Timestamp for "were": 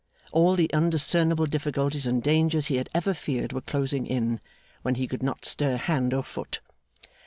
3.53-3.61